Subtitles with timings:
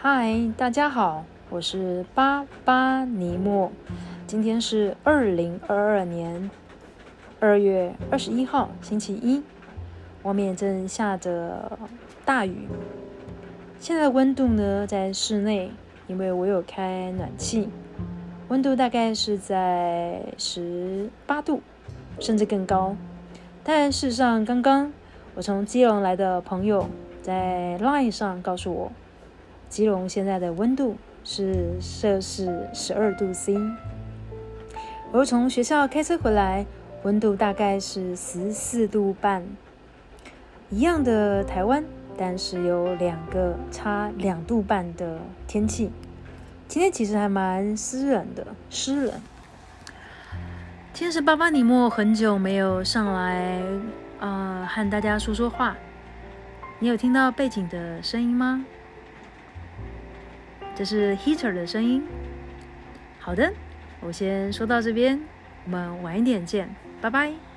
[0.00, 3.72] 嗨，大家好，我是巴巴尼莫。
[4.28, 6.48] 今天是二零二二年
[7.40, 9.42] 二月二十一号，星期一。
[10.22, 11.76] 外面正下着
[12.24, 12.68] 大雨。
[13.80, 15.72] 现在的温度呢，在室内，
[16.06, 17.68] 因为我有开暖气，
[18.46, 21.60] 温度大概是在十八度，
[22.20, 22.94] 甚至更高。
[23.64, 24.92] 但事实上，刚刚
[25.34, 26.86] 我从基隆来的朋友
[27.20, 28.92] 在 Line 上告诉我，
[29.68, 33.56] 基隆现在的温度是摄氏十二度 C。
[35.12, 36.66] 我从学校开车回来，
[37.02, 39.44] 温度大概是十四度半。
[40.70, 41.84] 一样的台湾，
[42.16, 45.90] 但是有两个差两度半的天气。
[46.66, 49.14] 今天其实还蛮湿冷的，湿冷。
[50.92, 53.62] 今天是巴巴尼莫很久没有上来，
[54.18, 55.76] 呃，和大家说说话。
[56.80, 58.64] 你有听到背景的声音吗？
[60.78, 62.00] 这是 heater 的声音。
[63.18, 63.52] 好的，
[63.98, 65.20] 我先说到这边，
[65.64, 67.47] 我们晚一点见，拜拜。